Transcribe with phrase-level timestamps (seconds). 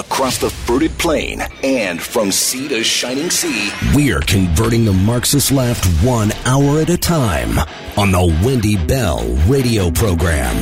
[0.00, 5.84] Across the fruited plain and from sea to shining sea, we're converting the Marxist left
[6.02, 7.58] one hour at a time
[7.96, 10.56] on the Wendy Bell radio program.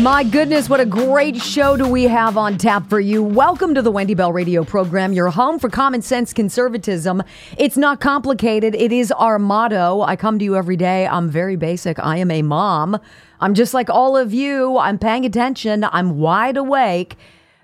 [0.00, 3.22] My goodness, what a great show do we have on tap for you.
[3.22, 7.22] Welcome to the Wendy Bell Radio program, your home for common sense conservatism.
[7.58, 10.00] It's not complicated, it is our motto.
[10.00, 11.06] I come to you every day.
[11.06, 11.98] I'm very basic.
[11.98, 12.98] I am a mom.
[13.38, 14.78] I'm just like all of you.
[14.78, 17.16] I'm paying attention, I'm wide awake.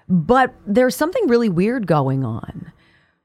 [0.06, 2.72] But there's something really weird going on.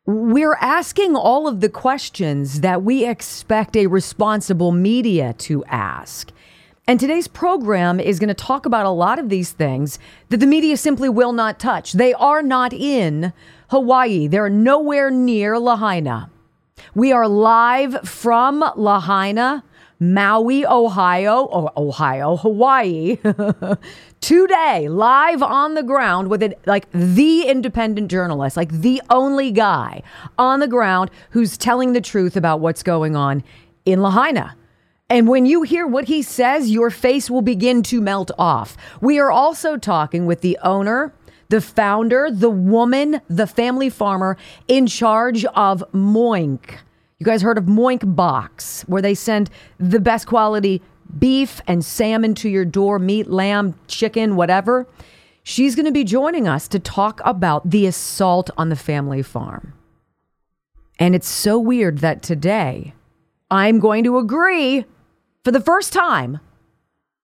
[0.05, 6.31] We're asking all of the questions that we expect a responsible media to ask.
[6.85, 10.45] And today's program is going to talk about a lot of these things that the
[10.45, 11.93] media simply will not touch.
[11.93, 13.31] They are not in
[13.69, 16.29] Hawaii, they're nowhere near Lahaina.
[16.93, 19.63] We are live from Lahaina,
[19.97, 23.17] Maui, Ohio, or Ohio, Hawaii,
[24.19, 30.03] today, live on the ground with it, like the independent journalist, like the only guy
[30.37, 33.41] on the ground who's telling the truth about what's going on
[33.85, 34.57] in Lahaina.
[35.13, 38.75] And when you hear what he says, your face will begin to melt off.
[38.99, 41.13] We are also talking with the owner,
[41.49, 44.37] the founder, the woman, the family farmer
[44.67, 46.77] in charge of Moink.
[47.19, 50.81] You guys heard of Moink Box, where they send the best quality
[51.19, 54.87] beef and salmon to your door, meat, lamb, chicken, whatever.
[55.43, 59.73] She's going to be joining us to talk about the assault on the family farm.
[60.97, 62.95] And it's so weird that today
[63.51, 64.85] I'm going to agree
[65.43, 66.39] for the first time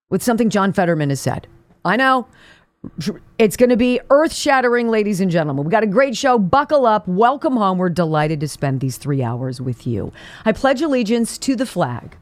[0.10, 1.48] with something John Fetterman has said.
[1.86, 2.28] I know
[3.38, 5.66] it's going to be earth shattering, ladies and gentlemen.
[5.66, 6.38] We've got a great show.
[6.40, 7.08] Buckle up.
[7.08, 7.78] Welcome home.
[7.78, 10.12] We're delighted to spend these three hours with you.
[10.46, 12.18] I pledge allegiance to the flag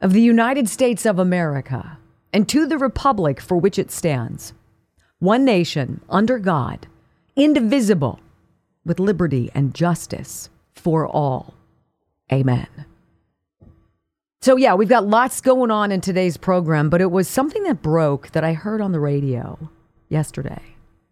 [0.00, 1.98] of the United States of America
[2.32, 4.52] and to the republic for which it stands.
[5.18, 6.86] One nation, under God,
[7.34, 8.20] indivisible,
[8.84, 11.54] with liberty and justice for all.
[12.30, 12.68] Amen.
[14.46, 17.82] So, yeah, we've got lots going on in today's program, but it was something that
[17.82, 19.58] broke that I heard on the radio
[20.08, 20.62] yesterday.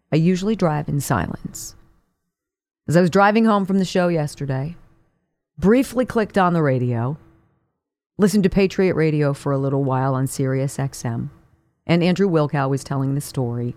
[0.09, 1.75] I usually drive in silence.
[2.87, 4.77] As I was driving home from the show yesterday,
[5.57, 7.17] briefly clicked on the radio,
[8.17, 11.29] listened to Patriot Radio for a little while on Sirius XM,
[11.85, 13.75] and Andrew Wilkow was telling the story,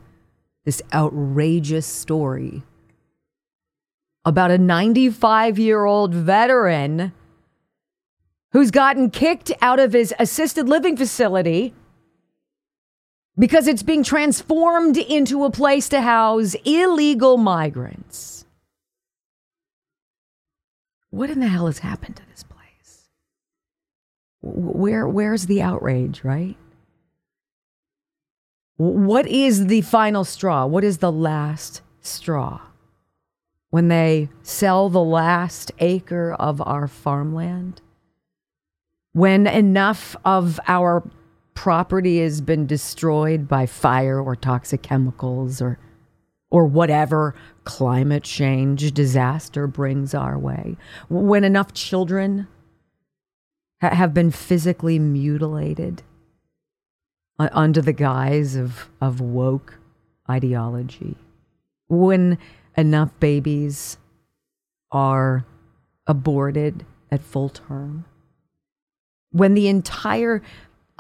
[0.67, 2.63] this outrageous story
[4.25, 7.13] about a 95 year old veteran
[8.59, 11.73] who's gotten kicked out of his assisted living facility
[13.39, 18.47] because it's being transformed into a place to house illegal migrants.
[21.11, 23.09] What in the hell has happened to this place?
[24.41, 26.57] Where where's the outrage, right?
[28.77, 30.67] What is the final straw?
[30.67, 32.61] What is the last straw?
[33.71, 37.83] When they sell the last acre of our farmland?
[39.13, 41.09] When enough of our
[41.55, 45.79] property has been destroyed by fire or toxic chemicals or
[46.51, 47.35] or whatever
[47.65, 50.77] climate change disaster brings our way
[51.09, 52.47] when enough children
[53.83, 56.03] ha- have been physically mutilated
[57.41, 59.79] u- under the guise of of woke
[60.31, 61.17] ideology
[61.89, 62.39] when
[62.77, 63.99] enough babies
[64.93, 65.45] are
[66.07, 68.05] aborted at full term
[69.31, 70.43] when the entire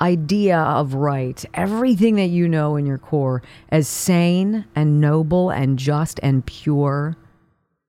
[0.01, 5.79] idea of right, everything that you know in your core as sane and noble and
[5.79, 7.17] just and pure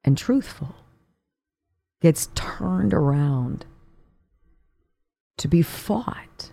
[0.03, 0.75] and truthful,
[2.01, 3.65] gets turned around
[5.37, 6.51] to be fought.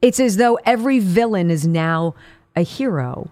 [0.00, 2.14] It's as though every villain is now
[2.54, 3.30] a hero,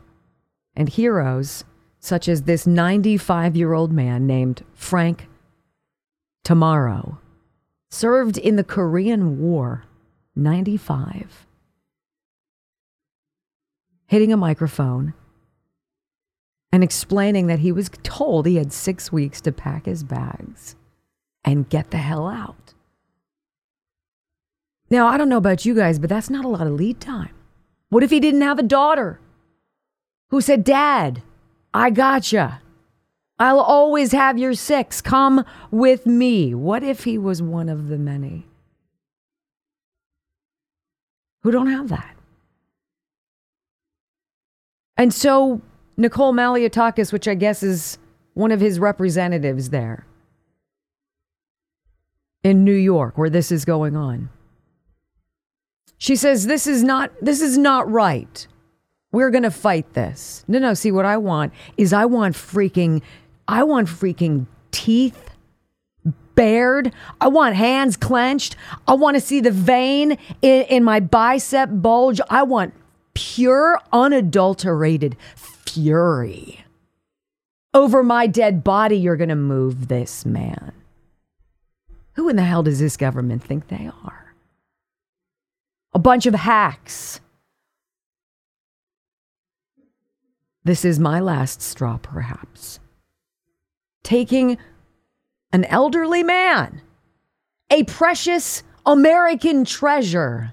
[0.75, 1.65] and heroes
[2.01, 5.29] such as this 95 year old man named Frank
[6.45, 7.19] Tomorrow
[7.93, 9.85] served in the Korean War
[10.35, 11.47] 95
[14.07, 15.13] hitting a microphone
[16.73, 20.75] and explaining that he was told he had 6 weeks to pack his bags
[21.45, 22.73] and get the hell out.
[24.89, 27.35] Now, I don't know about you guys, but that's not a lot of lead time.
[27.91, 29.21] What if he didn't have a daughter
[30.31, 31.23] who said, Dad,
[31.75, 32.62] I gotcha.
[33.43, 35.01] I'll always have your six.
[35.01, 36.55] Come with me.
[36.55, 38.47] What if he was one of the many
[41.43, 42.15] who don't have that?
[44.97, 45.61] And so
[45.97, 47.99] Nicole Malliotakis, which I guess is
[48.35, 50.07] one of his representatives there
[52.45, 54.29] in New York, where this is going on.
[55.99, 58.47] She says this is not this is not right.
[59.11, 60.43] We're going to fight this.
[60.49, 63.03] No, no, see what I want is I want freaking
[63.49, 65.31] I want freaking teeth
[66.35, 66.93] bared.
[67.21, 68.57] I want hands clenched.
[68.89, 72.21] I want to see the vein in, in my bicep bulge.
[72.31, 72.75] I want
[73.15, 76.65] pure, unadulterated fury.
[77.75, 80.73] Over my dead body, you're going to move this man.
[82.15, 84.35] Who in the hell does this government think they are?
[85.95, 87.21] A bunch of hacks.
[90.65, 92.79] This is my last straw, perhaps.
[94.03, 94.59] Taking
[95.53, 96.83] an elderly man,
[97.71, 100.53] a precious American treasure,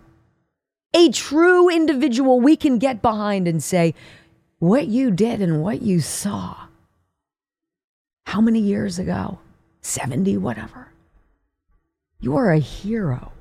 [0.94, 3.94] a true individual we can get behind and say,
[4.60, 6.56] what you did and what you saw.
[8.26, 9.40] How many years ago?
[9.82, 10.92] 70, whatever.
[12.20, 13.32] You are a hero.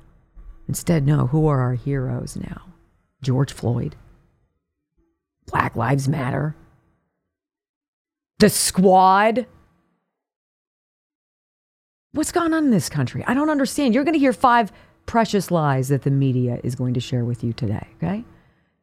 [0.67, 2.61] Instead, no, who are our heroes now?
[3.21, 3.95] George Floyd.
[5.45, 6.55] Black Lives Matter.
[8.39, 9.45] The squad.
[12.11, 13.23] What's going on in this country?
[13.27, 13.93] I don't understand.
[13.93, 14.71] You're going to hear five
[15.05, 18.25] precious lies that the media is going to share with you today, okay?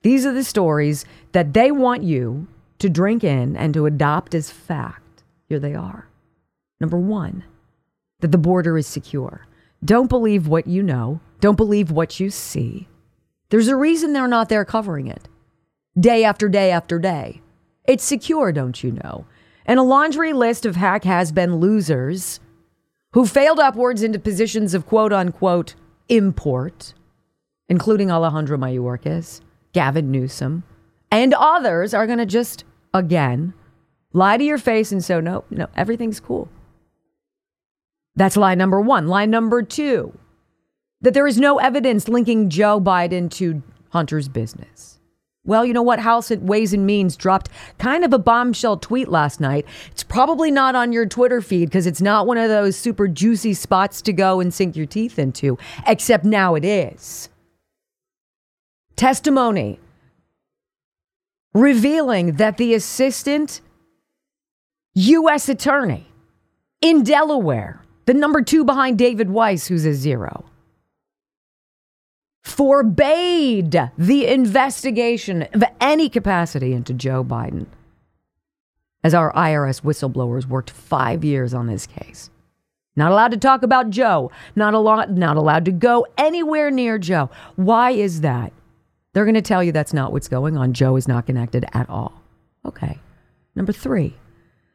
[0.02, 2.46] These are the stories that they want you
[2.78, 5.24] to drink in and to adopt as fact.
[5.48, 6.08] Here they are.
[6.80, 7.42] Number one,
[8.20, 9.46] that the border is secure.
[9.84, 12.86] Don't believe what you know, don't believe what you see.
[13.48, 15.28] There's a reason they're not there covering it
[15.98, 17.40] day after day after day.
[17.84, 19.26] It's secure, don't you know?
[19.64, 22.38] And a laundry list of hack has been losers
[23.16, 25.74] who failed upwards into positions of quote unquote
[26.10, 26.92] import,
[27.66, 29.40] including Alejandro Mayorkas,
[29.72, 30.64] Gavin Newsom,
[31.10, 33.54] and others are going to just, again,
[34.12, 36.50] lie to your face and say, no, no, everything's cool.
[38.16, 39.08] That's lie number one.
[39.08, 40.12] Lie number two,
[41.00, 44.95] that there is no evidence linking Joe Biden to Hunter's business.
[45.46, 46.00] Well, you know what?
[46.00, 47.48] House at Ways and Means dropped
[47.78, 49.64] kind of a bombshell tweet last night.
[49.92, 53.54] It's probably not on your Twitter feed because it's not one of those super juicy
[53.54, 55.56] spots to go and sink your teeth into,
[55.86, 57.28] except now it is.
[58.96, 59.78] Testimony
[61.54, 63.60] revealing that the assistant
[64.94, 65.48] U.S.
[65.48, 66.06] attorney
[66.80, 70.44] in Delaware, the number two behind David Weiss, who's a zero,
[72.46, 77.66] forbade the investigation of any capacity into Joe Biden
[79.02, 82.30] as our IRS whistleblowers worked five years on this case.
[82.94, 86.98] Not allowed to talk about Joe, not, a lot, not allowed to go anywhere near
[86.98, 87.30] Joe.
[87.56, 88.52] Why is that?
[89.12, 90.72] They're going to tell you that's not what's going on.
[90.72, 92.22] Joe is not connected at all.
[92.64, 93.00] Okay.
[93.56, 94.14] Number three,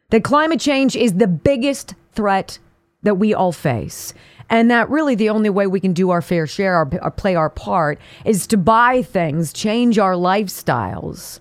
[0.10, 2.60] that climate change is the biggest threat
[3.04, 4.14] that we all face.
[4.52, 7.50] And that really the only way we can do our fair share, or, play our
[7.50, 11.40] part, is to buy things, change our lifestyles,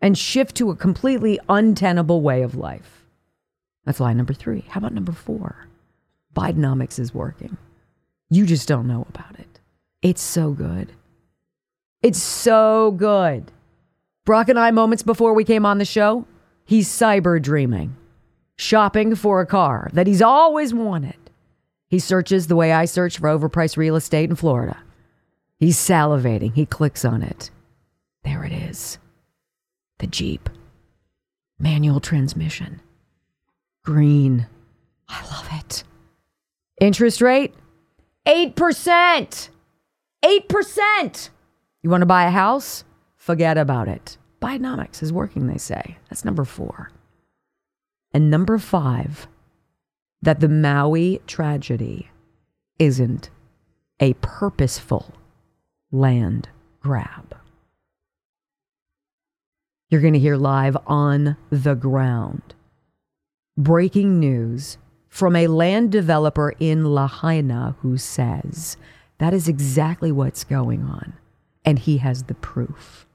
[0.00, 3.04] and shift to a completely untenable way of life.
[3.84, 4.64] That's line number three.
[4.68, 5.68] How about number four?
[6.34, 7.56] Bidenomics is working.
[8.28, 9.60] You just don't know about it.
[10.02, 10.90] It's so good.
[12.02, 13.52] It's so good.
[14.24, 16.26] Brock and I, moments before we came on the show,
[16.64, 17.96] he's cyber dreaming,
[18.58, 21.14] shopping for a car that he's always wanted.
[21.88, 24.78] He searches the way I search for overpriced real estate in Florida.
[25.58, 26.54] He's salivating.
[26.54, 27.50] He clicks on it.
[28.24, 28.98] There it is.
[29.98, 30.50] The Jeep.
[31.58, 32.80] Manual transmission.
[33.84, 34.46] Green.
[35.08, 35.84] I love it.
[36.80, 37.54] Interest rate?
[38.26, 39.48] 8%.
[40.24, 41.30] 8%.
[41.82, 42.84] You want to buy a house?
[43.16, 44.18] Forget about it.
[44.42, 45.98] Bidenomics is working, they say.
[46.10, 46.90] That's number four.
[48.12, 49.28] And number five,
[50.26, 52.10] that the Maui tragedy
[52.80, 53.30] isn't
[54.00, 55.14] a purposeful
[55.92, 56.48] land
[56.80, 57.36] grab.
[59.88, 62.56] You're going to hear live on the ground
[63.56, 64.78] breaking news
[65.08, 68.76] from a land developer in Lahaina who says
[69.18, 71.14] that is exactly what's going on,
[71.64, 73.06] and he has the proof.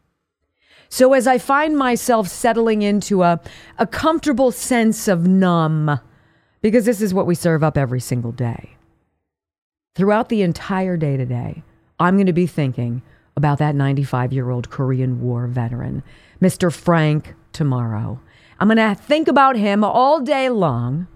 [0.88, 3.41] So, as I find myself settling into a,
[3.77, 6.00] a comfortable sense of numb,
[6.62, 8.75] because this is what we serve up every single day,
[9.96, 11.63] throughout the entire day today,
[12.00, 13.01] I'm going to be thinking
[13.36, 16.03] about that 95 year old Korean War veteran,
[16.41, 16.72] Mr.
[16.72, 18.20] Frank Tomorrow.
[18.60, 21.08] I'm going to think about him all day long.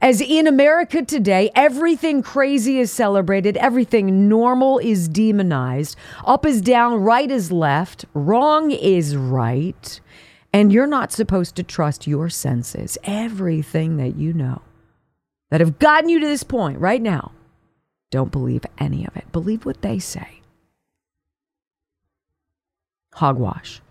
[0.00, 5.96] As in America today, everything crazy is celebrated, everything normal is demonized,
[6.26, 10.00] up is down, right is left, wrong is right.
[10.52, 14.60] And you're not supposed to trust your senses, everything that you know
[15.52, 17.30] that have gotten you to this point right now.
[18.10, 19.30] Don't believe any of it.
[19.32, 20.40] Believe what they say.
[23.12, 23.82] Hogwash.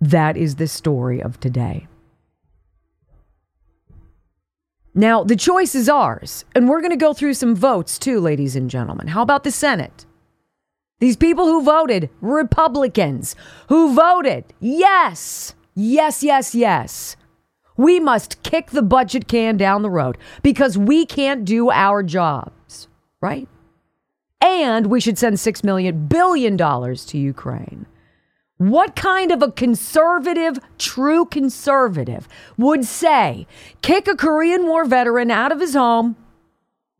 [0.00, 1.86] That is the story of today.
[4.92, 8.56] Now, the choice is ours, and we're going to go through some votes too, ladies
[8.56, 9.06] and gentlemen.
[9.06, 10.04] How about the Senate?
[10.98, 13.36] These people who voted, Republicans,
[13.68, 17.16] who voted yes, yes, yes, yes.
[17.76, 22.88] We must kick the budget can down the road because we can't do our jobs,
[23.20, 23.48] right?
[24.40, 27.86] And we should send $6 million billion dollars to Ukraine.
[28.58, 33.46] What kind of a conservative, true conservative, would say
[33.80, 36.14] kick a Korean War veteran out of his home,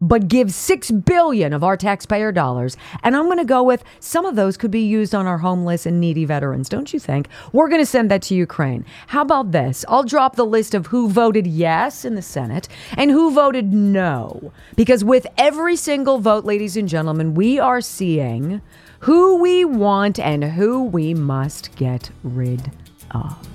[0.03, 2.77] but give 6 billion of our taxpayer dollars?
[3.03, 5.87] And I'm going to go with some of those could be used on our homeless
[5.87, 7.29] and needy veterans, don't you think?
[7.53, 8.85] We're going to send that to Ukraine.
[9.07, 9.85] How about this?
[9.89, 12.69] I'll drop the list of who voted yes in the Senate
[12.99, 14.53] and who voted no.
[14.77, 18.61] Because with every single vote, ladies and gentlemen, we are seeing
[18.99, 22.71] who we want and who we must get rid
[23.13, 23.49] of.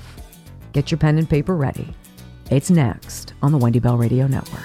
[0.74, 1.94] Get your pen and paper ready.
[2.52, 4.64] It's next on the Wendy Bell Radio Network.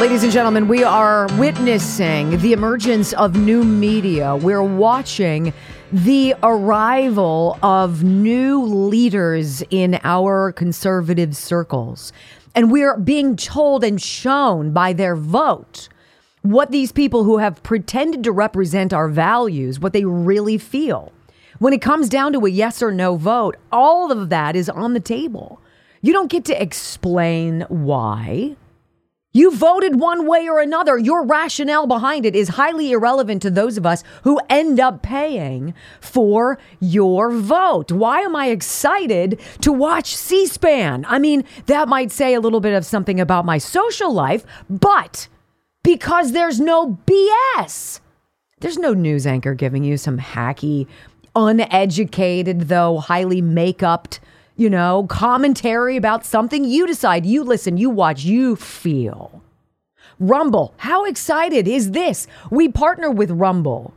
[0.00, 4.36] Ladies and gentlemen, we are witnessing the emergence of new media.
[4.36, 5.52] We're watching
[5.92, 12.12] the arrival of new leaders in our conservative circles.
[12.54, 15.88] And we're being told and shown by their vote
[16.42, 21.12] what these people who have pretended to represent our values, what they really feel.
[21.58, 24.94] When it comes down to a yes or no vote, all of that is on
[24.94, 25.60] the table.
[26.02, 28.54] You don't get to explain why.
[29.32, 30.96] You voted one way or another.
[30.96, 35.74] Your rationale behind it is highly irrelevant to those of us who end up paying
[36.00, 37.92] for your vote.
[37.92, 41.04] Why am I excited to watch C SPAN?
[41.06, 45.28] I mean, that might say a little bit of something about my social life, but
[45.82, 48.00] because there's no BS.
[48.60, 50.86] There's no news anchor giving you some hacky,
[51.36, 54.20] uneducated, though highly make upped,
[54.58, 59.40] you know, commentary about something you decide, you listen, you watch, you feel.
[60.18, 62.26] Rumble, how excited is this?
[62.50, 63.94] We partner with Rumble.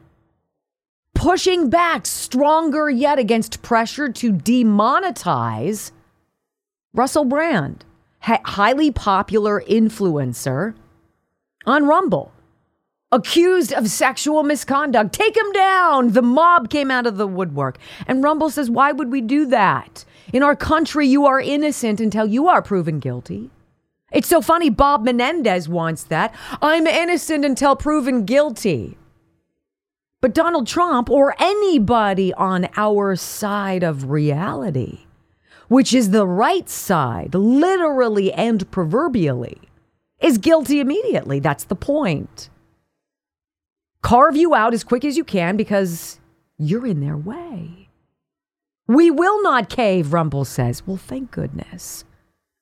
[1.16, 5.92] Pushing back stronger yet against pressure to demonetize
[6.94, 7.84] Russell Brand,
[8.22, 10.76] highly popular influencer
[11.66, 12.32] on Rumble,
[13.12, 15.14] accused of sexual misconduct.
[15.14, 16.14] Take him down.
[16.14, 17.78] The mob came out of the woodwork.
[18.08, 20.06] And Rumble says, Why would we do that?
[20.34, 23.50] In our country, you are innocent until you are proven guilty.
[24.12, 24.70] It's so funny.
[24.70, 26.34] Bob Menendez wants that.
[26.62, 28.98] I'm innocent until proven guilty.
[30.22, 35.00] But Donald Trump or anybody on our side of reality,
[35.68, 39.58] which is the right side, literally and proverbially,
[40.20, 41.40] is guilty immediately.
[41.40, 42.50] That's the point.
[44.02, 46.20] Carve you out as quick as you can because
[46.58, 47.90] you're in their way.
[48.88, 50.86] We will not cave, Rumble says.
[50.86, 52.04] Well, thank goodness.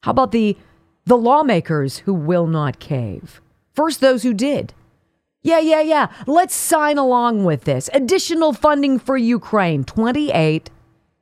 [0.03, 0.57] How about the
[1.05, 3.41] the lawmakers who will not cave?
[3.73, 4.73] First those who did.
[5.41, 6.11] Yeah, yeah, yeah.
[6.27, 7.89] Let's sign along with this.
[7.93, 9.85] Additional funding for Ukraine.
[9.85, 10.69] 28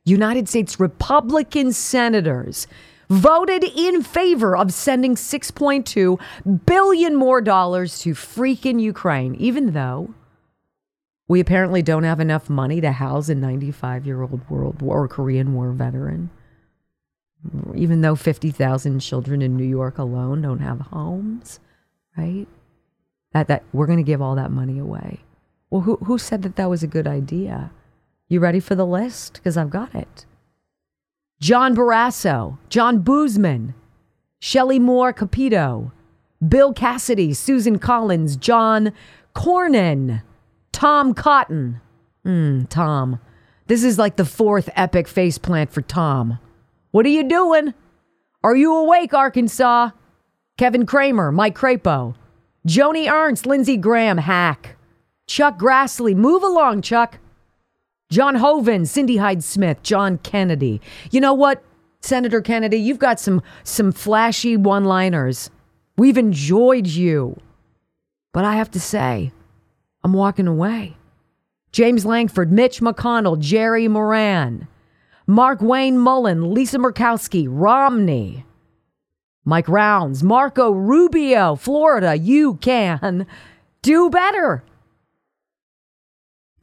[0.04, 2.66] United States Republican senators
[3.08, 6.20] voted in favor of sending 6.2
[6.66, 10.14] billion more dollars to freaking Ukraine, even though
[11.28, 15.08] we apparently don't have enough money to house a 95 year old World War or
[15.08, 16.30] Korean War veteran.
[17.74, 21.60] Even though 50,000 children in New York alone don't have homes,
[22.16, 22.46] right?
[23.32, 25.20] That, that we're going to give all that money away.
[25.70, 27.70] Well, who, who said that that was a good idea?
[28.28, 29.34] You ready for the list?
[29.34, 30.26] Because I've got it.
[31.40, 33.74] John Barrasso, John Boozman,
[34.40, 35.92] Shelley Moore Capito,
[36.46, 38.92] Bill Cassidy, Susan Collins, John
[39.34, 40.22] Cornyn,
[40.72, 41.80] Tom Cotton.
[42.24, 43.20] Hmm, Tom.
[43.66, 46.38] This is like the fourth epic faceplant for Tom.
[46.90, 47.74] What are you doing?
[48.42, 49.90] Are you awake, Arkansas?
[50.56, 52.14] Kevin Cramer, Mike Crapo,
[52.66, 54.76] Joni Ernst, Lindsey Graham, Hack,
[55.26, 57.18] Chuck Grassley, move along, Chuck.
[58.10, 60.80] John Hoeven, Cindy Hyde Smith, John Kennedy.
[61.10, 61.62] You know what,
[62.00, 62.78] Senator Kennedy?
[62.78, 65.50] You've got some some flashy one-liners.
[65.96, 67.38] We've enjoyed you.
[68.32, 69.32] But I have to say,
[70.02, 70.96] I'm walking away.
[71.72, 74.68] James Lankford, Mitch McConnell, Jerry Moran,
[75.26, 78.46] Mark Wayne Mullin, Lisa Murkowski, Romney,
[79.44, 82.16] Mike Rounds, Marco Rubio, Florida.
[82.16, 83.26] You can
[83.82, 84.62] do better.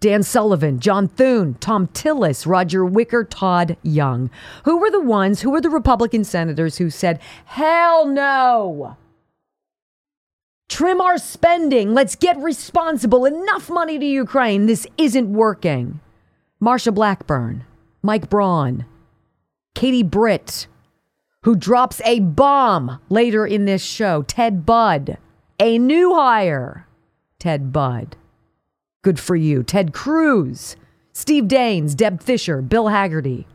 [0.06, 4.30] Dan Sullivan, John Thune, Thom Tillis, Roger Wicker, Todd Young.
[4.64, 8.98] Who were the ones, who were the Republican senators who said, hell no?
[10.70, 11.96] Trim our spending.
[11.96, 13.26] Let's get responsible.
[13.26, 14.68] Enough money to Ukraine.
[14.68, 16.00] This isn't working.
[16.62, 17.64] Marsha Blackburn,
[18.04, 18.86] Mike Braun,
[19.74, 20.68] Katie Britt,
[21.42, 25.18] who drops a bomb later in this show, Ted Budd,
[25.60, 26.86] a new hire,
[27.40, 28.16] Ted Budd.
[29.06, 29.62] Good for you.
[29.62, 30.76] Ted Cruz,
[31.14, 33.46] Steve Daines, Deb Fischer, Bill Hagerty,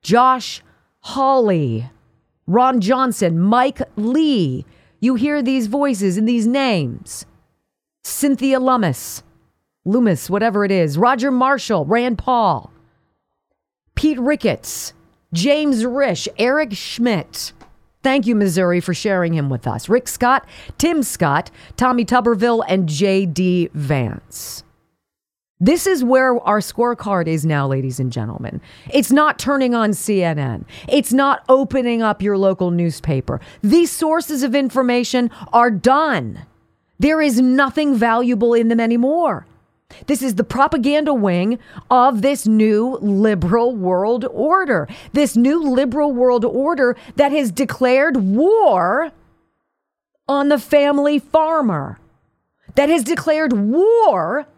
[0.00, 0.62] Josh
[1.00, 1.90] Hawley,
[2.46, 4.64] Ron Johnson, Mike Lee.
[5.00, 7.26] You hear these voices and these names.
[8.04, 9.24] Cynthia Lummis,
[9.84, 12.72] Loomis, whatever it is, Roger Marshall, Rand Paul,
[13.96, 14.92] Pete Ricketts,
[15.32, 17.52] James Risch, Eric Schmitt.
[18.04, 19.88] Thank you, Missouri, for sharing him with us.
[19.88, 20.46] Rick Scott,
[20.78, 23.70] Tim Scott, Tommy Tuberville, and J.D.
[23.74, 24.62] Vance.
[25.62, 28.60] This is where our scorecard is now, ladies and gentlemen.
[28.92, 30.64] It's not turning on CNN.
[30.88, 33.40] It's not opening up your local newspaper.
[33.62, 36.46] These sources of information are done.
[36.98, 39.46] There is nothing valuable in them anymore.
[40.08, 41.60] This is the propaganda wing
[41.92, 44.88] of this new liberal world order.
[45.12, 49.12] This new liberal world order that has declared war
[50.26, 52.00] on the family farmer,
[52.74, 54.48] that has declared war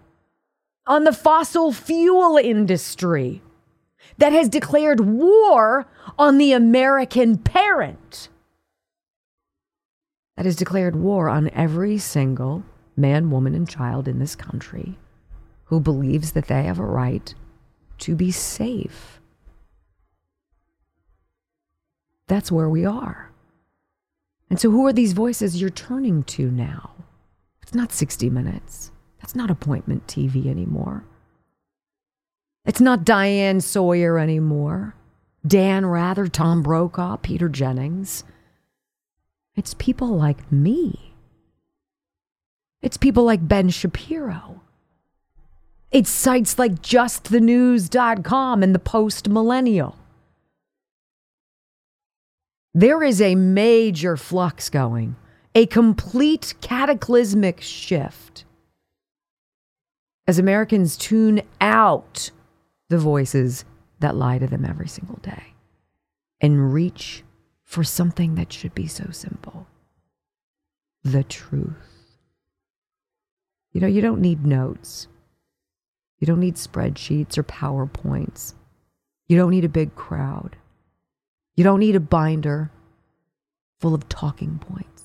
[0.86, 3.40] on the fossil fuel industry
[4.18, 5.86] that has declared war
[6.18, 8.28] on the American parent,
[10.36, 12.62] that has declared war on every single
[12.96, 14.98] man, woman, and child in this country
[15.64, 17.34] who believes that they have a right
[17.98, 19.20] to be safe.
[22.26, 23.30] That's where we are.
[24.50, 26.92] And so, who are these voices you're turning to now?
[27.62, 28.92] It's not 60 minutes.
[29.24, 31.02] That's not appointment TV anymore.
[32.66, 34.96] It's not Diane Sawyer anymore.
[35.46, 38.24] Dan Rather, Tom Brokaw, Peter Jennings.
[39.56, 41.14] It's people like me.
[42.82, 44.60] It's people like Ben Shapiro.
[45.90, 49.96] It's sites like justthenews.com and the post millennial.
[52.74, 55.16] There is a major flux going,
[55.54, 58.43] a complete cataclysmic shift
[60.26, 62.30] as Americans tune out
[62.88, 63.64] the voices
[64.00, 65.54] that lie to them every single day
[66.40, 67.22] and reach
[67.62, 69.66] for something that should be so simple.
[71.02, 71.74] The truth.
[73.72, 75.08] You know, you don't need notes,
[76.20, 78.54] you don't need spreadsheets or PowerPoints,
[79.26, 80.56] you don't need a big crowd,
[81.56, 82.70] you don't need a binder
[83.80, 85.03] full of talking points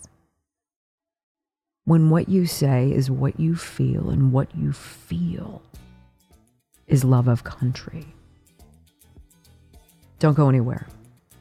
[1.90, 5.60] when what you say is what you feel, and what you feel
[6.86, 8.06] is love of country.
[10.20, 10.86] Don't go anywhere.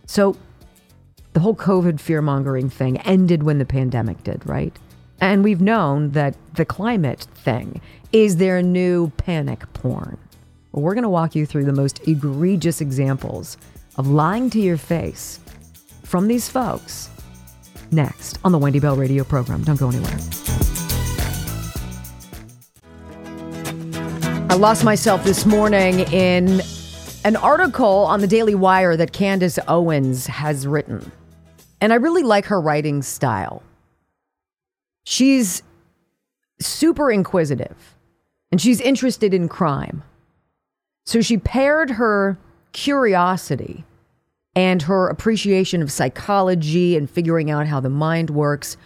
[0.07, 0.39] So,
[1.35, 4.75] the whole COVID fear mongering thing ended when the pandemic did, right?
[5.21, 7.83] And we've known that the climate thing
[8.13, 10.17] is their new panic porn.
[10.73, 13.59] Well, we're going to walk you through the most egregious examples
[13.99, 15.41] of lying to your face
[16.05, 17.11] from these folks
[17.93, 19.63] next on the Wendy Bell radio program.
[19.65, 20.19] Don't go anywhere.
[24.51, 26.63] I lost myself this morning in
[27.25, 31.13] an article on the Daily Wire that Candace Owens has written.
[31.81, 33.63] And I really like her writing style.
[35.05, 35.63] She's
[36.61, 37.95] super inquisitive
[38.51, 40.03] and she's interested in crime.
[41.07, 42.39] So she paired her
[42.73, 43.85] curiosity
[44.59, 48.77] and her appreciation of psychology and figuring out how the mind works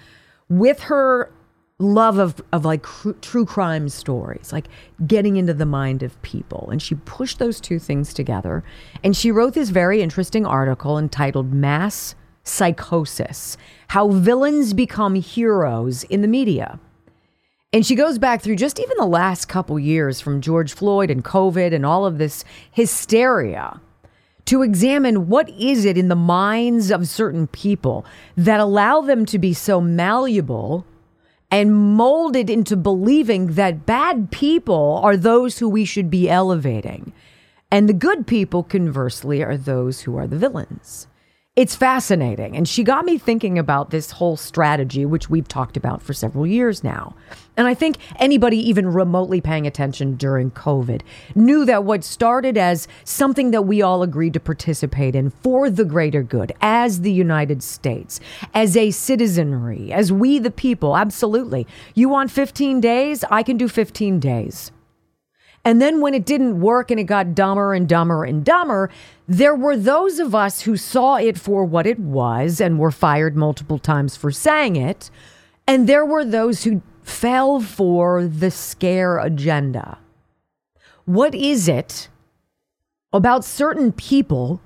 [0.50, 1.32] with her
[1.78, 4.66] love of, of like cr- true crime stories, like
[5.06, 6.68] getting into the mind of people.
[6.70, 8.62] And she pushed those two things together.
[9.02, 13.56] And she wrote this very interesting article entitled Mass psychosis,
[13.88, 16.78] how villains become heroes in the media.
[17.72, 21.24] And she goes back through just even the last couple years from George Floyd and
[21.24, 23.80] COVID and all of this hysteria
[24.46, 28.05] to examine what is it in the minds of certain people
[28.37, 30.85] that allow them to be so malleable
[31.50, 37.12] and molded into believing that bad people are those who we should be elevating.
[37.70, 41.07] And the good people, conversely, are those who are the villains.
[41.54, 42.56] It's fascinating.
[42.56, 46.46] And she got me thinking about this whole strategy, which we've talked about for several
[46.46, 47.14] years now.
[47.58, 51.02] And I think anybody even remotely paying attention during COVID
[51.34, 55.84] knew that what started as something that we all agreed to participate in for the
[55.84, 58.18] greater good, as the United States,
[58.54, 61.66] as a citizenry, as we the people, absolutely.
[61.94, 63.24] You want 15 days?
[63.30, 64.72] I can do 15 days.
[65.64, 68.90] And then when it didn't work and it got dumber and dumber and dumber,
[69.29, 73.37] there were those of us who saw it for what it was and were fired
[73.37, 75.11] multiple times for saying it.
[75.66, 79.98] And there were those who fell for the scare agenda.
[81.05, 82.09] What is it
[83.12, 84.61] about certain people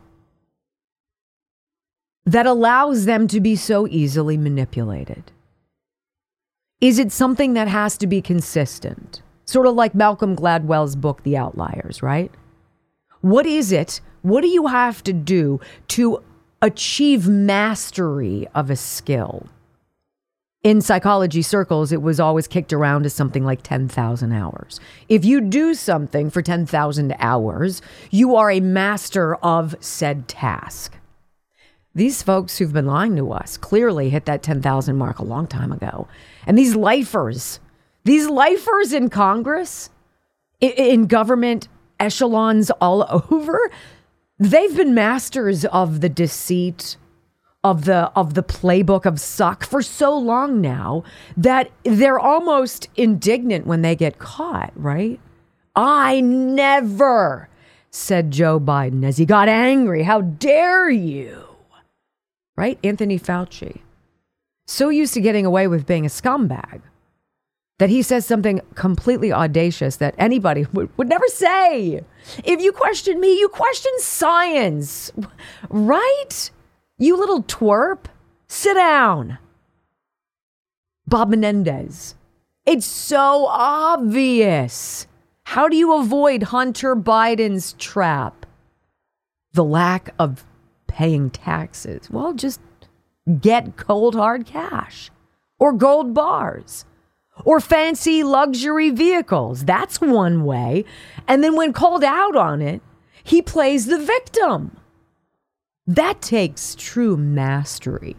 [2.25, 5.31] that allows them to be so easily manipulated?
[6.81, 9.23] Is it something that has to be consistent?
[9.47, 12.33] Sort of like Malcolm Gladwell's book, The Outliers, right?
[13.21, 14.01] What is it?
[14.23, 16.23] What do you have to do to
[16.61, 19.47] achieve mastery of a skill?
[20.65, 24.81] In psychology circles, it was always kicked around as something like 10,000 hours.
[25.09, 30.97] If you do something for 10,000 hours, you are a master of said task.
[31.95, 35.71] These folks who've been lying to us clearly hit that 10,000 mark a long time
[35.71, 36.09] ago.
[36.47, 37.61] And these lifers
[38.07, 39.91] these lifers in Congress,
[40.61, 41.67] in government
[41.99, 43.71] echelons all over,
[44.39, 46.97] they've been masters of the deceit
[47.65, 51.03] of the of the playbook of suck for so long now
[51.37, 55.19] that they're almost indignant when they get caught, right?
[55.75, 57.49] I never
[57.91, 60.05] said Joe Biden as he got angry.
[60.05, 61.45] How dare you?
[62.57, 62.79] Right?
[62.85, 63.81] Anthony Fauci.
[64.69, 66.83] So used to getting away with being a scumbag
[67.79, 72.03] that he says something completely audacious that anybody would, would never say.
[72.45, 75.13] If you question me, you question science,
[75.69, 76.51] right?
[76.99, 78.07] You little twerp,
[78.49, 79.39] sit down.
[81.07, 82.15] Bob Menendez.
[82.65, 85.07] It's so obvious.
[85.45, 88.45] How do you avoid Hunter Biden's trap?
[89.53, 90.45] The lack of
[90.89, 92.11] paying taxes.
[92.11, 92.61] Well, just
[93.41, 95.11] get cold hard cash
[95.61, 96.85] or gold bars
[97.45, 99.65] or fancy luxury vehicles.
[99.65, 100.85] That's one way.
[101.29, 102.83] And then when called out on it,
[103.23, 104.77] he plays the victim.
[105.87, 108.17] That takes true mastery.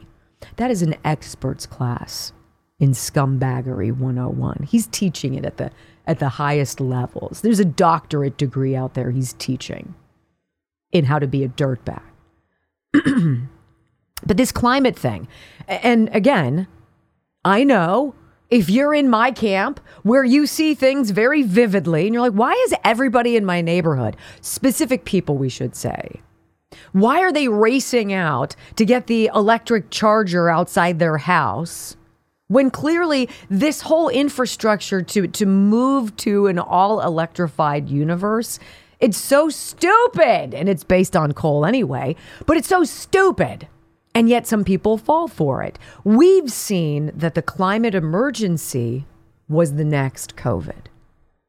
[0.58, 2.32] That is an expert's class
[2.80, 4.68] in scumbaggery 101.
[4.70, 5.72] He's teaching it at the
[6.06, 7.42] at the highest levels.
[7.42, 9.94] There's a doctorate degree out there he's teaching
[10.94, 12.02] in how to be a dirtbag.
[14.26, 15.28] but this climate thing,
[15.68, 16.68] and again,
[17.44, 18.16] I know
[18.50, 22.54] if you're in my camp where you see things very vividly and you're like, why
[22.66, 26.22] is everybody in my neighborhood, specific people, we should say,
[26.92, 31.98] why are they racing out to get the electric charger outside their house?
[32.48, 38.60] When clearly this whole infrastructure to, to move to an all electrified universe,
[39.02, 40.54] it's so stupid.
[40.54, 43.68] And it's based on coal anyway, but it's so stupid
[44.18, 45.78] and yet some people fall for it.
[46.04, 49.06] We've seen that the climate emergency
[49.48, 50.88] was the next COVID.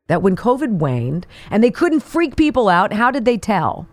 [0.09, 3.89] That when COVID waned and they couldn't freak people out, how did they tell?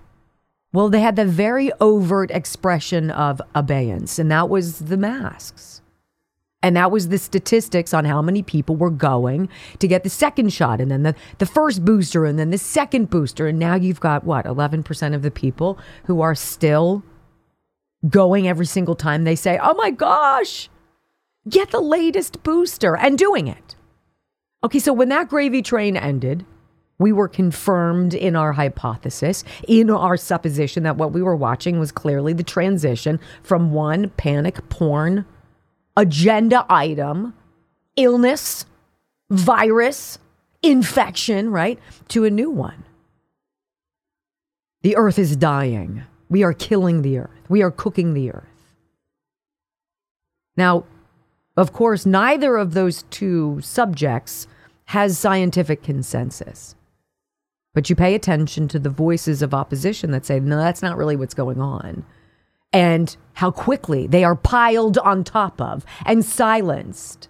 [0.74, 5.82] Well, they had the very overt expression of abeyance, and that was the masks.
[6.62, 9.48] And that was the statistics on how many people were going
[9.80, 13.10] to get the second shot, and then the, the first booster, and then the second
[13.10, 13.48] booster.
[13.48, 17.06] And now you've got what, 11% of the people who are still
[18.08, 20.70] going every single time they say, oh my gosh,
[21.50, 23.76] get the latest booster and doing it.
[24.64, 26.46] Okay, so when that gravy train ended,
[26.98, 31.92] we were confirmed in our hypothesis, in our supposition that what we were watching was
[31.92, 35.26] clearly the transition from one panic porn
[35.98, 37.34] agenda item,
[37.96, 38.66] illness,
[39.30, 40.20] virus,
[40.62, 42.84] infection, right, to a new one.
[44.82, 46.04] The earth is dying.
[46.30, 47.35] We are killing the earth.
[47.50, 48.74] We are cooking the earth.
[50.58, 50.86] Now,
[51.58, 54.48] of course, neither of those two subjects
[54.86, 56.76] has scientific consensus.
[57.74, 61.16] But you pay attention to the voices of opposition that say, no, that's not really
[61.16, 62.06] what's going on.
[62.76, 67.30] and how quickly they are piled on top of and silenced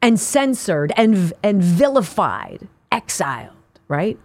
[0.00, 3.54] and censored and, and vilified, exiled,
[3.88, 4.18] right?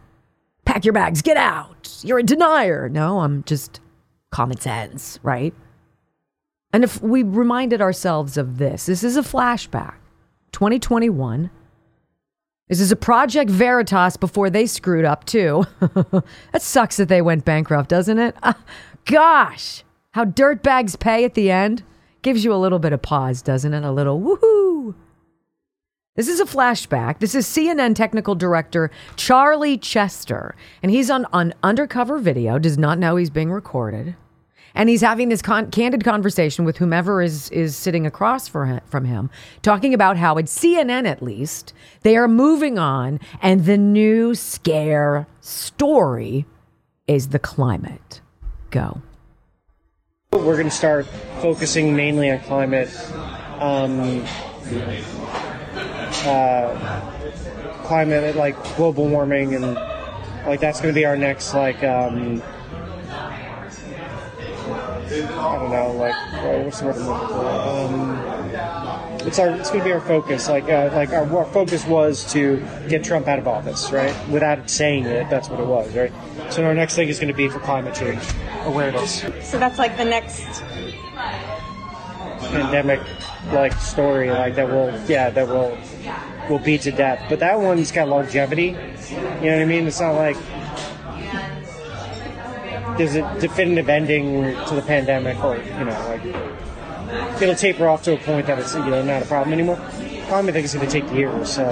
[0.64, 2.00] Pack your bags, get out.
[2.04, 2.88] You're a denier.
[2.88, 3.82] No, I'm just
[4.36, 5.54] common sense, right?
[6.74, 9.96] And if we reminded ourselves of this, this is a flashback.
[10.52, 11.50] 2021.
[12.68, 15.64] This is a Project Veritas before they screwed up, too.
[15.80, 18.36] that sucks that they went bankrupt, doesn't it?
[18.44, 18.56] Uh,
[19.06, 21.84] gosh, how dirtbags pay at the end
[22.22, 23.86] gives you a little bit of pause, doesn't it?
[23.86, 24.96] A little woohoo.
[26.18, 27.20] This is a flashback.
[27.20, 33.00] This is CNN technical director Charlie Chester, and he's on, on undercover video, does not
[33.00, 34.18] know he's being recorded
[34.76, 39.06] and he's having this con- candid conversation with whomever is is sitting across him, from
[39.06, 39.30] him,
[39.62, 45.26] talking about how at CNN at least they are moving on, and the new scare
[45.42, 46.46] story
[47.08, 48.22] is the climate.
[48.70, 49.02] Go.
[50.34, 51.06] We're going to start
[51.42, 52.90] focusing mainly on climate.
[53.60, 54.26] Um,
[56.26, 57.02] uh,
[57.84, 59.76] climate like global warming and
[60.46, 62.42] like that's going to be our next like um,
[65.24, 67.46] I don't know, like what's the word I'm looking for?
[67.48, 70.48] Um, it's our it's going to be our focus.
[70.48, 74.16] Like uh, like our, our focus was to get Trump out of office, right?
[74.30, 76.12] Without saying it, that's what it was, right?
[76.52, 78.22] So our next thing is going to be for climate change
[78.64, 79.22] awareness.
[79.42, 80.62] So that's like the next
[82.52, 83.00] pandemic
[83.52, 85.78] like story, like that will yeah that will
[86.50, 87.26] will be to death.
[87.30, 88.68] But that one's got longevity.
[88.68, 89.88] You know what I mean?
[89.88, 90.38] It's not like
[92.98, 98.14] there's a definitive ending to the pandemic, or you know, like it'll taper off to
[98.14, 99.78] a point that it's you know not a problem anymore.
[100.28, 101.66] Probably think it's going to take years, so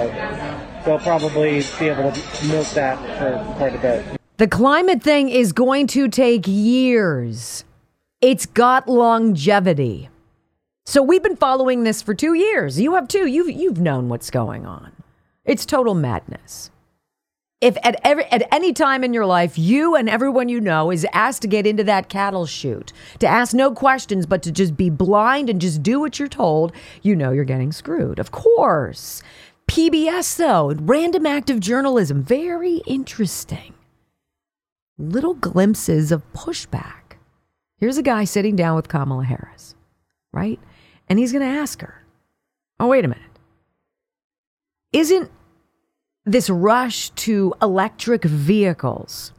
[0.84, 4.04] they'll probably be able to milk that for quite a bit.
[4.36, 7.64] The climate thing is going to take years.
[8.20, 10.08] It's got longevity.
[10.86, 12.78] So we've been following this for two years.
[12.78, 13.26] You have too.
[13.26, 14.92] You've you've known what's going on.
[15.44, 16.70] It's total madness
[17.64, 21.06] if at every at any time in your life you and everyone you know is
[21.14, 24.90] asked to get into that cattle chute to ask no questions but to just be
[24.90, 28.18] blind and just do what you're told you know you're getting screwed.
[28.18, 29.22] Of course.
[29.66, 33.72] Pbs though random act of journalism very interesting.
[34.98, 37.16] Little glimpses of pushback.
[37.78, 39.74] Here's a guy sitting down with kamala harris
[40.32, 40.60] right?
[41.08, 42.04] And he's going to ask her
[42.78, 43.24] oh wait a minute.
[44.92, 45.30] Isn't
[46.24, 49.32] this rush to electric vehicles,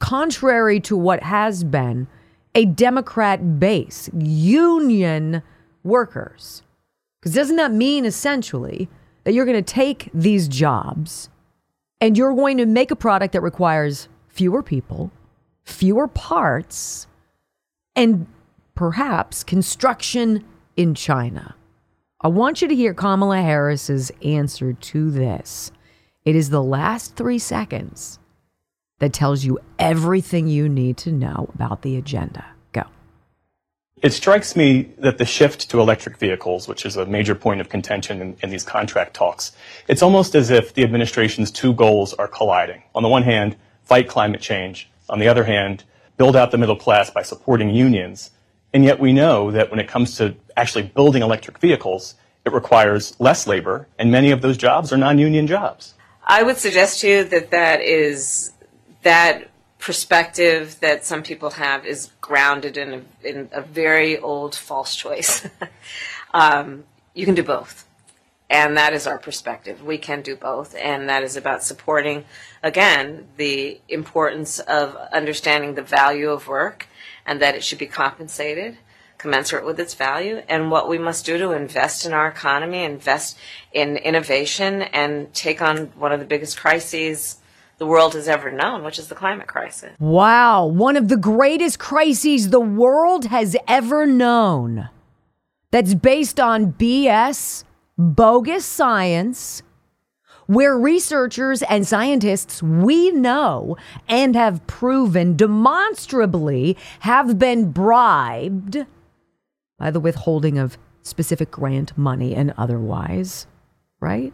[0.00, 2.06] contrary to what has been
[2.54, 5.42] a Democrat base, union
[5.84, 6.62] workers.
[7.20, 8.88] Because doesn't that mean essentially
[9.24, 11.28] that you're going to take these jobs
[12.00, 15.10] and you're going to make a product that requires fewer people,
[15.64, 17.06] fewer parts,
[17.94, 18.26] and
[18.74, 20.44] perhaps construction
[20.76, 21.54] in China?
[22.22, 25.70] I want you to hear Kamala Harris's answer to this.
[26.26, 28.18] It is the last three seconds
[28.98, 32.44] that tells you everything you need to know about the agenda.
[32.72, 32.82] Go.
[34.02, 37.68] It strikes me that the shift to electric vehicles, which is a major point of
[37.68, 39.52] contention in, in, these contract talks,
[39.86, 42.82] it's almost as if the administration's two goals are colliding.
[42.96, 44.90] On the one hand, fight climate change.
[45.08, 45.84] On the other hand,
[46.16, 48.32] build out the middle class by supporting unions.
[48.74, 53.14] And yet we know that when it comes to actually building electric vehicles, it requires
[53.20, 55.94] less labor, and many of those jobs are non union jobs.
[56.26, 58.52] I would suggest to you that that is
[59.02, 64.96] that perspective that some people have is grounded in a, in a very old false
[64.96, 65.46] choice.
[66.34, 66.84] um,
[67.14, 67.86] you can do both.
[68.50, 69.82] And that is our perspective.
[69.84, 70.74] We can do both.
[70.76, 72.24] And that is about supporting,
[72.62, 76.86] again, the importance of understanding the value of work
[77.24, 78.78] and that it should be compensated
[79.18, 83.36] commensurate with its value and what we must do to invest in our economy, invest
[83.72, 87.38] in innovation, and take on one of the biggest crises
[87.78, 89.94] the world has ever known, which is the climate crisis.
[89.98, 94.88] Wow, one of the greatest crises the world has ever known.
[95.70, 97.64] That's based on BS,
[97.98, 99.62] bogus science,
[100.46, 103.76] where researchers and scientists we know
[104.08, 108.86] and have proven demonstrably have been bribed
[109.78, 113.46] by the withholding of specific grant money and otherwise,
[114.00, 114.32] right?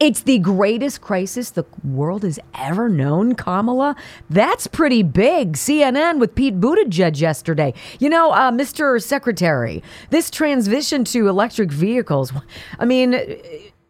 [0.00, 3.94] It's the greatest crisis the world has ever known, Kamala.
[4.28, 5.52] That's pretty big.
[5.52, 7.72] CNN with Pete Buttigieg yesterday.
[8.00, 9.00] You know, uh, Mr.
[9.00, 12.32] Secretary, this transition to electric vehicles,
[12.80, 13.12] I mean,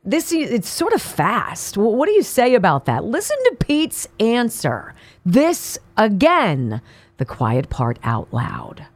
[0.05, 1.79] this it's sort of fast.
[1.79, 3.05] What do you say about that?
[3.05, 4.95] Listen to Pete's answer.
[5.25, 6.83] This again,
[7.17, 8.87] the quiet part out loud.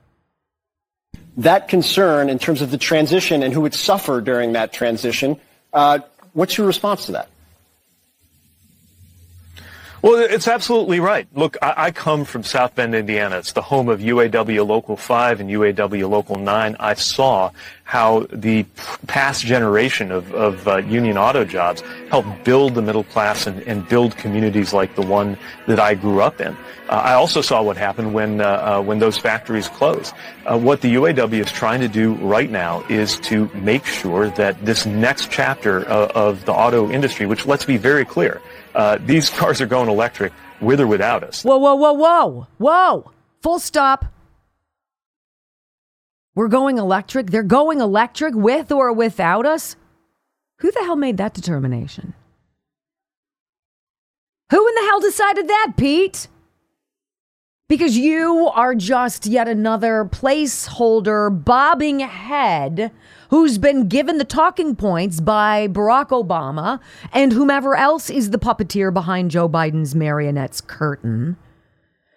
[1.39, 5.41] That concern in terms of the transition and who would suffer during that transition.
[5.73, 6.01] Uh,
[6.33, 7.29] what's your response to that?
[10.01, 11.27] Well, it's absolutely right.
[11.35, 13.39] Look, I, I, come from South Bend, Indiana.
[13.39, 16.77] It's the home of UAW Local 5 and UAW Local 9.
[16.79, 17.51] I saw
[17.83, 18.65] how the
[19.09, 23.89] past generation of, of uh, union auto jobs helped build the middle class and, and,
[23.89, 26.57] build communities like the one that I grew up in.
[26.89, 28.45] Uh, I also saw what happened when, uh,
[28.79, 30.15] uh when those factories closed.
[30.47, 34.65] Uh, what the UAW is trying to do right now is to make sure that
[34.65, 38.41] this next chapter of, of the auto industry, which let's be very clear,
[38.79, 41.43] uh, these cars are going electric with or without us.
[41.43, 43.11] Whoa, whoa, whoa, whoa, whoa.
[43.43, 44.07] Full stop.
[46.35, 47.31] We're going electric.
[47.31, 49.77] They're going electric with or without us.
[50.61, 52.15] Who the hell made that determination?
[54.51, 56.29] Who in the hell decided that, Pete?
[57.69, 62.91] Because you are just yet another placeholder bobbing head
[63.29, 66.81] who's been given the talking points by Barack Obama
[67.13, 71.37] and whomever else is the puppeteer behind Joe Biden's marionette's curtain,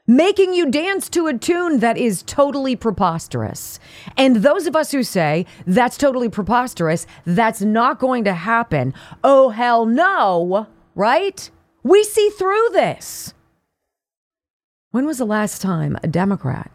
[0.07, 3.77] making you dance to a tune that is totally preposterous.
[4.15, 9.49] And those of us who say that's totally preposterous, that's not going to happen, oh
[9.49, 11.51] hell no, right?
[11.83, 13.33] We see through this.
[14.91, 16.69] When was the last time a Democrat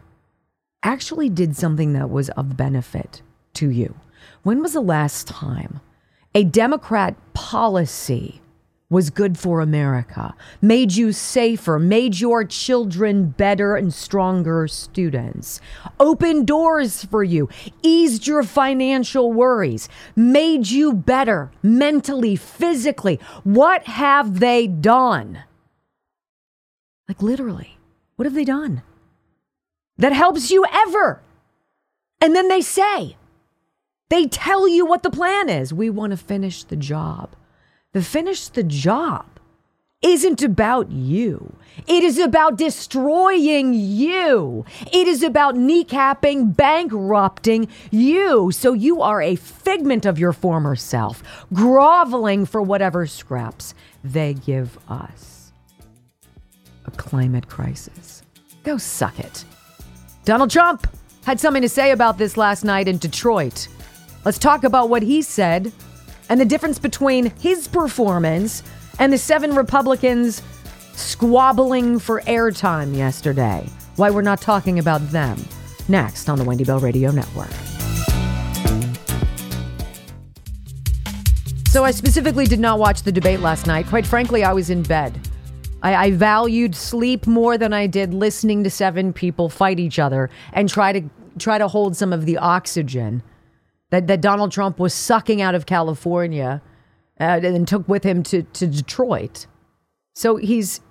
[0.81, 3.21] actually did something that was of benefit
[3.53, 3.93] to you?
[4.41, 5.81] When was the last time
[6.33, 8.41] a Democrat policy
[8.89, 15.61] was good for America, made you safer, made your children better and stronger students,
[15.99, 17.47] opened doors for you,
[17.83, 23.19] eased your financial worries, made you better mentally, physically?
[23.43, 25.43] What have they done?
[27.07, 27.76] Like literally.
[28.17, 28.81] What have they done
[29.97, 31.21] that helps you ever?
[32.19, 33.15] And then they say,
[34.09, 35.71] they tell you what the plan is.
[35.71, 37.35] We want to finish the job.
[37.93, 39.25] The finish the job
[40.01, 41.55] isn't about you.
[41.87, 44.65] It is about destroying you.
[44.91, 48.51] It is about kneecapping, bankrupting you.
[48.51, 54.79] So you are a figment of your former self, groveling for whatever scraps they give
[54.89, 55.36] us
[56.87, 58.23] a climate crisis.
[58.63, 59.45] Go suck it.
[60.25, 60.87] Donald Trump
[61.25, 63.67] had something to say about this last night in Detroit.
[64.25, 65.71] Let's talk about what he said
[66.29, 68.63] and the difference between his performance
[68.99, 70.41] and the seven Republicans
[70.93, 73.67] squabbling for airtime yesterday.
[73.95, 75.37] Why we're not talking about them.
[75.87, 77.51] Next on the Wendy Bell Radio Network.
[81.67, 83.85] So I specifically did not watch the debate last night.
[83.85, 85.26] Quite frankly, I was in bed.
[85.87, 90.29] I, I, valued sleep more than I did listening to seven people fight each other
[90.51, 93.23] and try to try to hold some of the oxygen
[93.91, 96.61] that, that Donald Trump was sucking out of California
[97.21, 99.47] uh, and took with him to, to Detroit.
[100.13, 100.81] So he's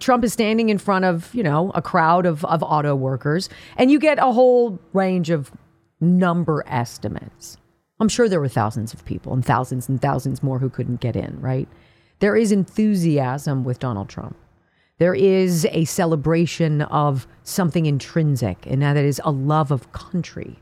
[0.00, 3.90] Trump is standing in front of, you know, a crowd of, of auto workers, and
[3.90, 5.52] you get a whole range of
[6.00, 7.58] number estimates.
[8.00, 11.16] I'm sure there were thousands of people and thousands and thousands more who couldn't get
[11.16, 11.68] in, right?
[12.20, 14.36] There is enthusiasm with Donald Trump.
[14.98, 20.58] There is a celebration of something intrinsic, and that is a love of country.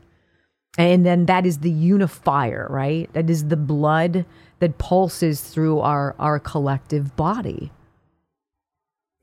[0.77, 3.11] And then that is the unifier, right?
[3.13, 4.25] That is the blood
[4.59, 7.71] that pulses through our, our collective body.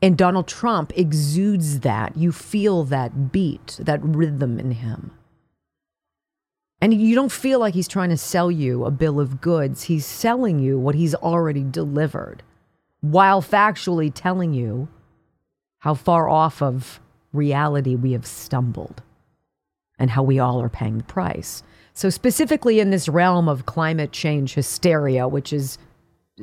[0.03, 2.17] And Donald Trump exudes that.
[2.17, 5.13] You feel that beat, that rhythm in him.
[6.85, 9.85] And you don't feel like he's trying to sell you a bill of goods.
[9.85, 12.43] He's selling you what he's already delivered
[13.01, 14.89] while factually telling you
[15.79, 17.01] how far off of
[17.33, 19.03] reality we have stumbled
[19.99, 21.63] and how we all are paying the price.
[21.95, 25.79] So, specifically in this realm of climate change hysteria, which is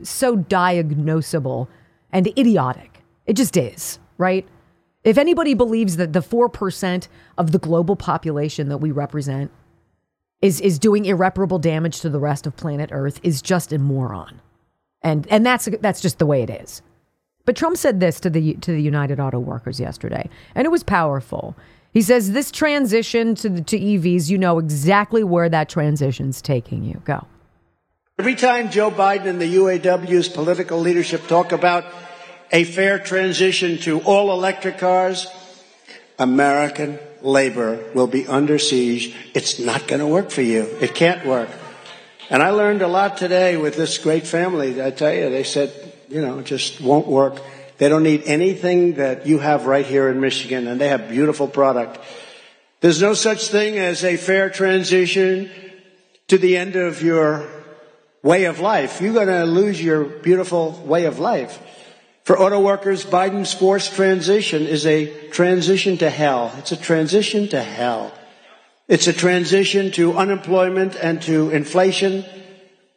[0.01, 1.67] so diagnosable
[2.12, 4.47] and idiotic, it just is, right?
[5.04, 9.52] If anybody believes that the 4% of the global population that we represent
[10.42, 14.42] is is doing irreparable damage to the rest of planet Earth is just a moron.
[15.02, 16.81] And and that's that's just the way it is.
[17.46, 20.83] But Trump said this to the to the United Auto Workers yesterday, and it was
[20.83, 21.56] powerful.
[21.94, 26.83] He says this transition to the, to EVs, you know exactly where that transition's taking
[26.83, 27.02] you.
[27.04, 27.27] Go.
[28.17, 31.85] Every time Joe Biden and the UAW's political leadership talk about
[32.52, 35.27] a fair transition to all electric cars,
[36.19, 39.15] American labor will be under siege.
[39.34, 40.63] It's not going to work for you.
[40.82, 41.50] It can't work.
[42.30, 44.82] And I learned a lot today with this great family.
[44.82, 45.74] I tell you, they said,
[46.10, 47.42] you know, it just won't work.
[47.78, 51.48] They don't need anything that you have right here in Michigan, and they have beautiful
[51.48, 52.00] product.
[52.80, 55.50] There's no such thing as a fair transition
[56.28, 57.48] to the end of your
[58.24, 59.02] way of life.
[59.02, 61.62] You're going to lose your beautiful way of life.
[62.24, 66.54] For auto workers, Biden's forced transition is a transition to hell.
[66.58, 68.13] It's a transition to hell.
[68.88, 72.24] It's a transition to unemployment and to inflation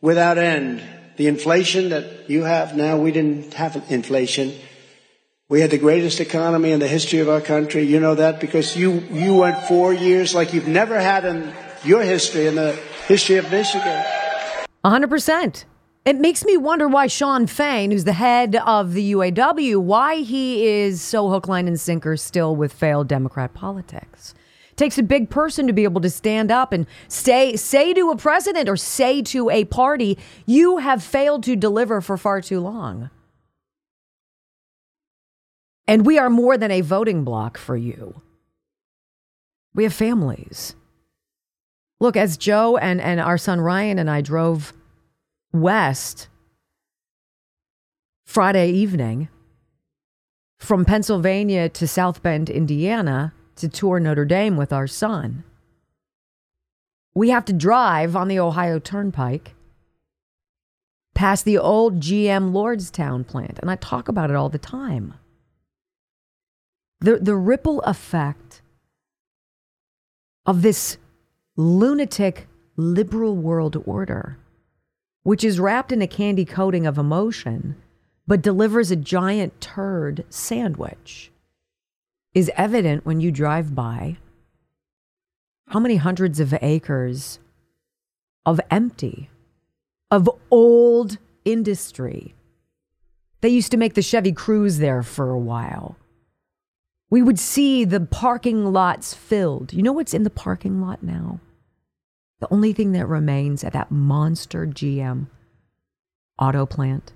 [0.02, 0.82] without end.
[1.16, 4.52] The inflation that you have now, we didn't have inflation.
[5.48, 7.84] We had the greatest economy in the history of our country.
[7.84, 11.54] You know that because you, you went four years like you've never had in
[11.84, 12.72] your history, in the
[13.06, 14.04] history of Michigan.
[14.84, 15.64] 100%.
[16.04, 20.66] It makes me wonder why Shawn Fain, who's the head of the UAW, why he
[20.66, 24.34] is so hook, line, and sinker still with failed Democrat politics.
[24.70, 28.10] It takes a big person to be able to stand up and say say to
[28.10, 32.60] a president or say to a party, you have failed to deliver for far too
[32.60, 33.08] long.
[35.86, 38.20] And we are more than a voting block for you.
[39.74, 40.74] We have families.
[41.98, 44.74] Look, as Joe and, and our son Ryan and I drove
[45.54, 46.26] west
[48.26, 49.28] Friday evening
[50.58, 55.44] from Pennsylvania to South Bend, Indiana to tour Notre Dame with our son.
[57.14, 59.54] We have to drive on the Ohio Turnpike
[61.14, 65.14] past the old GM Lordstown plant, and I talk about it all the time.
[67.00, 68.60] The, the ripple effect
[70.46, 70.98] of this
[71.56, 74.38] lunatic liberal world order,
[75.24, 77.74] which is wrapped in a candy coating of emotion,
[78.26, 81.32] but delivers a giant turd sandwich,
[82.34, 84.16] is evident when you drive by
[85.68, 87.38] how many hundreds of acres
[88.46, 89.30] of empty,
[90.10, 92.34] of old industry.
[93.40, 95.96] They used to make the Chevy Cruze there for a while.
[97.10, 99.72] We would see the parking lots filled.
[99.72, 101.40] You know what's in the parking lot now?
[102.40, 105.28] The only thing that remains at that monster GM
[106.38, 107.12] auto plant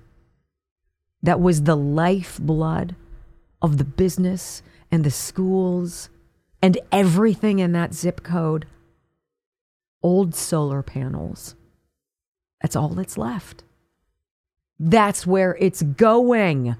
[1.21, 2.95] that was the lifeblood
[3.61, 6.09] of the business and the schools
[6.61, 8.65] and everything in that zip code
[10.01, 11.55] old solar panels.
[12.61, 13.63] That's all that's left.
[14.79, 16.75] That's where it's going.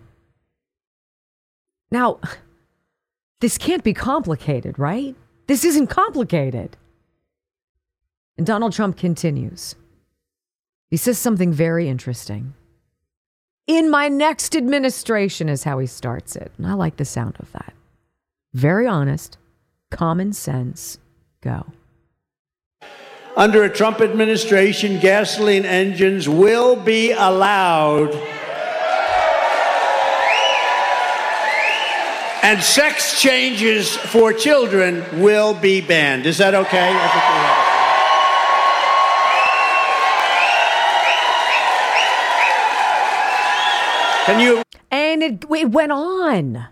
[1.92, 2.20] Now,
[3.42, 5.16] this can't be complicated, right?
[5.48, 6.78] This isn't complicated.
[8.40, 9.76] And Donald Trump continues.
[10.90, 12.54] He says something very interesting.
[13.68, 16.54] In my next administration is how he starts it.
[16.58, 17.74] And I like the sound of that.
[18.54, 19.38] Very honest,
[19.92, 21.00] common sense,
[21.42, 21.66] go.
[23.36, 28.16] Under a Trump administration, gasoline engines will be allowed
[32.42, 36.26] and sex changes for children will be banned.
[36.26, 37.69] Is that okay?
[44.32, 44.64] Can you?
[44.92, 46.68] And it, it went on.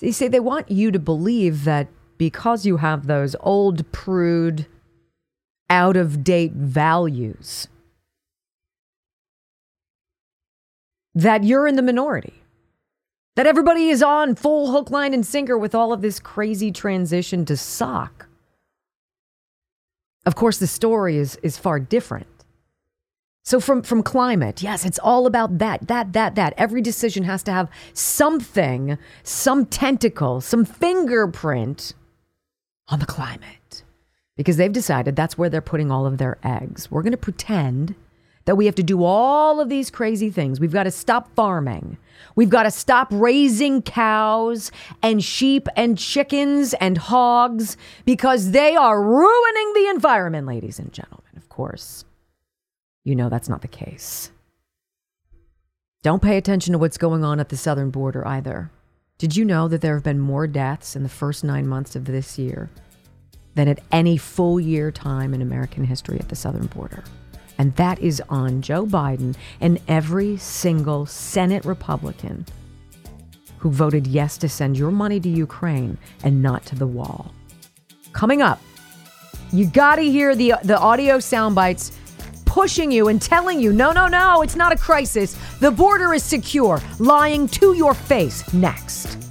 [0.00, 1.88] You see, they want you to believe that
[2.18, 4.66] because you have those old, prude,
[5.70, 7.68] out of date values,
[11.14, 12.38] that you're in the minority
[13.38, 17.44] that everybody is on full hook, line, and sinker with all of this crazy transition
[17.44, 18.26] to sock.
[20.26, 22.26] Of course, the story is, is far different.
[23.48, 26.52] So from, from climate, yes, it's all about that, that, that, that.
[26.58, 31.94] Every decision has to have something, some tentacle, some fingerprint
[32.88, 33.84] on the climate.
[34.36, 36.90] Because they've decided that's where they're putting all of their eggs.
[36.90, 37.94] We're going to pretend
[38.44, 40.60] that we have to do all of these crazy things.
[40.60, 41.96] We've got to stop farming.
[42.36, 44.70] We've got to stop raising cows
[45.02, 51.24] and sheep and chickens and hogs because they are ruining the environment, ladies and gentlemen.
[51.34, 52.04] Of course,
[53.08, 54.30] you know that's not the case.
[56.02, 58.70] Don't pay attention to what's going on at the southern border either.
[59.16, 62.04] Did you know that there have been more deaths in the first nine months of
[62.04, 62.70] this year
[63.56, 67.02] than at any full year time in American history at the southern border?
[67.58, 72.46] And that is on Joe Biden and every single Senate Republican
[73.58, 77.34] who voted yes to send your money to Ukraine and not to the wall.
[78.12, 78.60] Coming up,
[79.52, 81.90] you got to hear the, the audio sound bites
[82.48, 85.36] pushing you and telling you, no, no, no, it's not a crisis.
[85.60, 89.27] The border is secure, lying to your face next.